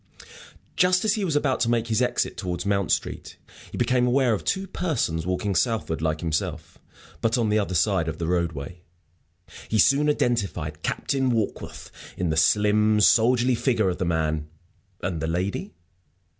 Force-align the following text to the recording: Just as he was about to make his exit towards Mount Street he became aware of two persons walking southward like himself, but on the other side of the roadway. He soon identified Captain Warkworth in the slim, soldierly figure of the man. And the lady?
Just 0.75 1.05
as 1.05 1.13
he 1.13 1.23
was 1.23 1.35
about 1.35 1.59
to 1.59 1.69
make 1.69 1.85
his 1.85 2.01
exit 2.01 2.35
towards 2.35 2.65
Mount 2.65 2.91
Street 2.91 3.37
he 3.71 3.77
became 3.77 4.07
aware 4.07 4.33
of 4.33 4.43
two 4.43 4.65
persons 4.65 5.27
walking 5.27 5.53
southward 5.53 6.01
like 6.01 6.21
himself, 6.21 6.79
but 7.21 7.37
on 7.37 7.49
the 7.49 7.59
other 7.59 7.75
side 7.75 8.07
of 8.07 8.17
the 8.17 8.25
roadway. 8.25 8.81
He 9.69 9.77
soon 9.77 10.09
identified 10.09 10.81
Captain 10.81 11.29
Warkworth 11.29 11.91
in 12.17 12.31
the 12.31 12.35
slim, 12.35 12.99
soldierly 12.99 13.53
figure 13.53 13.89
of 13.89 13.99
the 13.99 14.05
man. 14.05 14.47
And 15.03 15.21
the 15.21 15.27
lady? 15.27 15.75